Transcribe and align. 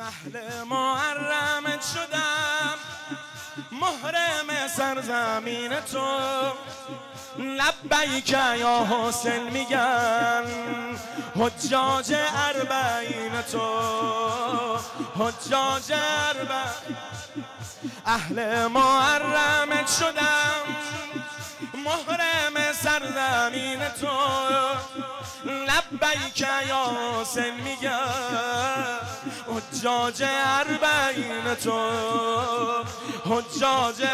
اهل 0.00 0.62
محرمت 0.62 1.84
شدم 1.94 2.78
محرم 3.72 4.68
سرزمین 4.76 5.80
تو. 5.80 6.18
لبیک 7.38 8.30
یا 8.30 8.86
حسین 8.90 9.42
میگن 9.42 10.44
حجاج 11.36 12.14
اربعین 12.14 13.42
تو. 13.52 14.78
حجاج 15.18 15.92
اربعین. 15.92 16.96
اهل 18.06 18.66
محرمت 18.66 19.88
شدم 19.98 20.62
محرم 21.74 22.72
سرزمین 22.72 23.88
تو. 24.00 25.15
لبیک 25.46 26.40
یا 26.40 26.96
حسین 27.20 27.54
میگن 27.54 28.98
حجاج 29.46 30.22
اربعین 30.26 31.54
تو 31.54 31.90
حجاج 33.24 34.06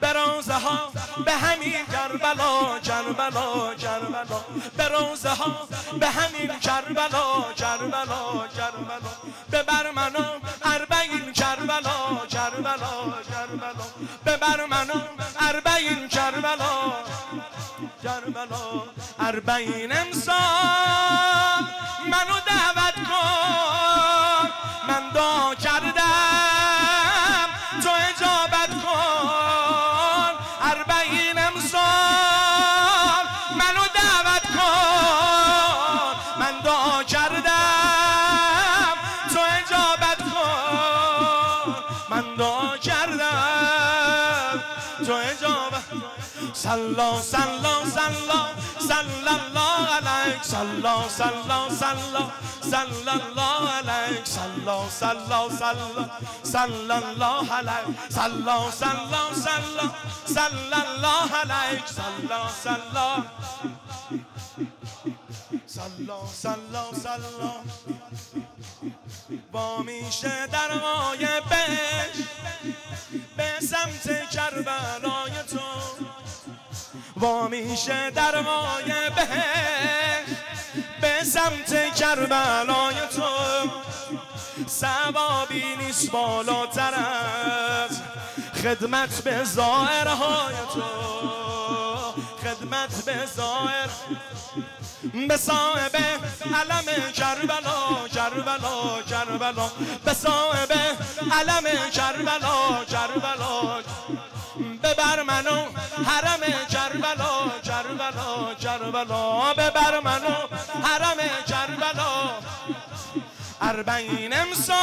به 0.00 0.08
ها 0.54 0.92
به 1.24 1.32
همین 1.32 1.86
کربلا 1.92 2.78
کربلا 2.78 3.74
کربلا. 3.74 4.40
به 4.76 4.84
ها 5.28 5.68
به 6.00 6.06
همین 6.06 6.58
کربلا 6.58 7.52
کربلا 7.56 8.48
کربلا. 8.56 9.12
ببر 9.52 9.90
منو 9.90 10.24
کربلا 18.02 18.82
اربعین 19.20 19.92
امسال 19.92 21.64
منو 22.06 22.38
دعوت 22.46 22.94
کن 22.94 24.48
من 24.88 25.10
دا 25.14 25.54
کردم. 25.54 26.41
سلا 46.54 47.20
سلا 47.22 47.74
سلا 47.94 48.40
سلا 48.88 49.32
الله 49.34 49.86
علیک 49.96 50.44
سلا 50.44 50.94
سلا 51.18 51.60
سلا 51.80 52.24
سلا 52.70 53.12
الله 53.12 53.62
علیک 53.78 54.26
سلا 54.26 54.78
سلا 54.98 55.40
سلا 55.58 56.04
سلا 56.52 56.96
الله 56.98 57.52
علیک 57.52 58.02
سلا 58.10 58.70
سلا 58.70 59.22
سلا 59.44 59.86
سلا 60.26 60.80
الله 60.82 61.30
سلا 61.86 62.42
سلا 65.66 66.20
سلا 66.42 66.84
سلا 67.02 67.52
با 69.52 69.82
میشه 69.82 70.46
در 70.52 70.70
سمت 73.70 74.30
کربلای 74.30 75.32
تو. 75.50 75.60
وا 77.16 77.48
میشه 77.48 78.10
در 78.10 78.40
مایه 78.40 79.10
به 79.16 79.26
به 81.00 81.24
سمت 81.24 81.94
کربلای 81.94 82.94
تو. 82.94 83.22
سوابی 84.66 85.64
نیست 85.78 86.10
بالاتر 86.10 86.94
از 86.94 88.00
خدمت 88.62 89.24
به 89.24 89.44
ظاهرهای 89.44 90.54
تو. 90.74 90.82
خدمت 92.52 93.04
به 93.04 93.26
ظاهر 93.36 93.88
به 95.28 95.36
صاحب 95.36 95.96
علم 96.54 97.12
کربلا 97.12 98.08
کربلا 98.14 99.02
کربلا. 99.10 99.70
به 100.04 100.14
صاحب 100.14 100.72
علم 101.32 101.90
کربلا 101.92 102.84
کربلا. 102.84 103.82
ببر 104.82 105.22
منو 105.22 105.66
حرم 106.06 106.40
کربلا 106.70 107.60
کربلا 107.64 108.54
کربلا. 108.54 109.54
ببر 109.54 110.00
منو 110.00 110.36
حرم 110.84 111.18
کربلا. 111.48 112.12
اربعین 113.60 114.32
امسال 114.32 114.76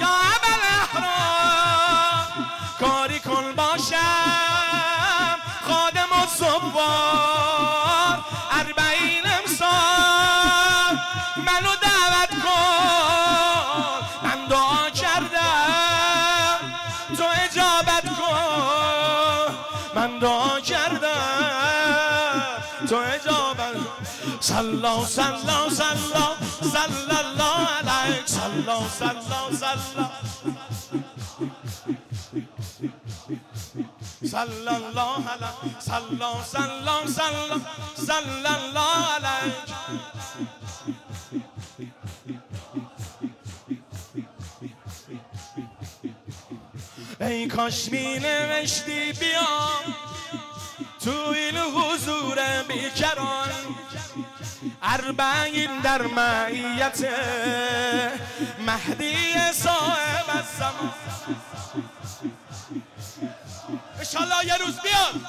یا 0.00 0.08
عبل 0.08 0.62
احرام 0.78 2.46
کاری 2.80 3.18
کن 3.18 3.52
باشم 3.56 4.63
صبوار 6.54 8.18
اربعین 8.50 9.26
امسال 9.38 10.94
منو 11.36 11.72
دعوت 11.82 12.32
کن 12.44 14.00
من 14.24 14.46
دعا 14.50 14.90
کردم 14.90 16.58
تو 17.16 17.24
اجابت 17.44 18.06
کن. 18.18 19.54
من 19.96 20.18
دعا 20.18 20.60
کردم 20.60 22.42
تو 22.88 22.96
اجابت 22.96 23.76
سلا 24.40 25.04
سلا 25.06 25.70
سلا 25.70 26.26
سلا 26.72 27.18
الله 27.20 27.66
علیک. 27.78 28.26
سلا 28.26 28.78
سلا 28.98 29.40
سلا 29.60 30.10
صلی 34.34 34.68
الله 34.68 35.28
علیه 35.30 35.78
سلا 35.78 36.42
سلا 36.44 37.06
سلا 37.06 37.60
صلی 37.96 38.46
الله 38.46 39.04
علیک 39.14 39.68
ای 47.20 47.46
کاش 47.46 47.88
می 47.92 48.18
نوشتی 48.18 49.12
بیام 49.12 49.94
تو 51.04 51.10
این 51.10 51.56
حضور 51.56 52.38
بیکران 52.68 53.48
اربعین 54.82 55.80
در 55.80 56.02
معیت 56.02 57.08
مهدی 58.66 59.34
صاحب 59.52 60.24
الزمان 60.28 60.94
انشالله 64.16 64.46
یه 64.46 64.56
روز 64.56 64.74
بیاد 64.80 65.20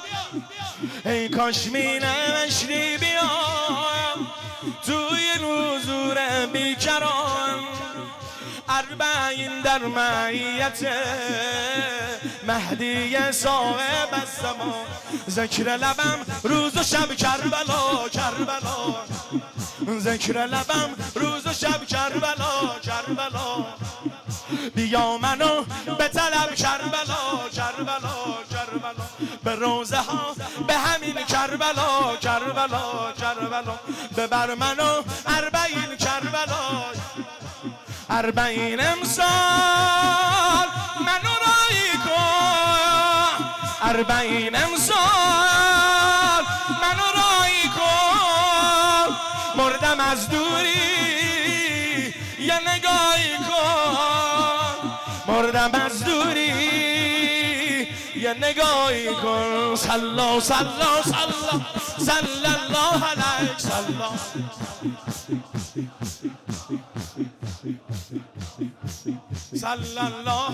ای 1.04 1.28
کاش 1.28 1.66
می 1.66 1.98
نوشتی 1.98 2.98
بیام. 2.98 4.26
تو 4.86 4.92
این 4.92 5.44
حضور 5.44 6.46
بیکران 6.46 7.64
اربعین 8.68 9.60
در 9.60 9.78
معیت 9.78 10.86
مهدی 12.46 13.32
صاحب 13.32 14.08
الزمان 14.12 14.86
ذکر 15.30 15.62
لبم 15.62 16.18
روز 16.42 16.76
و 16.76 16.82
شب 16.82 17.14
کربلا 17.14 18.08
کربلا. 18.08 18.94
ذکر 19.98 20.46
لبم 20.46 20.94
روز 21.14 21.46
و 21.46 21.52
شب 21.52 21.86
کربلا 21.86 22.78
کربلا. 22.82 23.66
بیا 24.74 25.18
منو 25.18 25.64
به 25.98 26.08
طلب 26.08 26.54
کربلا. 26.54 27.05
روزه 29.56 29.96
ها 29.96 30.34
به 30.66 30.74
همین 30.74 31.14
کربلا 31.14 32.16
کربلا 32.16 33.12
کربلا. 33.20 33.78
ببر 34.16 34.54
منو 34.54 35.02
اربعین 35.26 35.96
کربلا. 35.96 36.84
اربعین 38.10 38.80
امسال 38.80 40.68
منو 41.00 41.34
رایی 41.46 41.92
کن 42.04 43.44
اربعین 43.82 44.56
امسال 44.56 46.44
منو 46.82 47.08
رایی 47.16 47.68
کن 47.76 49.16
مردم 49.56 50.00
از 50.00 50.28
دوری 50.28 52.14
یه 52.38 52.60
نگاهی 52.68 53.36
کن. 53.48 54.90
مردم 55.28 55.70
از 55.74 56.04
دوری 56.04 56.95
یه 58.26 58.34
نگاهی 58.34 59.14
کن. 59.14 59.74
سلا 59.76 60.40
سلا 60.40 61.02
سلا 61.04 61.60
سلا 61.98 62.50
الله 62.56 63.04
علیک. 63.04 63.58
سلا 63.58 64.10
صلی 69.54 69.98
الله 69.98 70.44